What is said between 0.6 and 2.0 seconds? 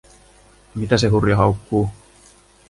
Mitä se Hurja haukkuu?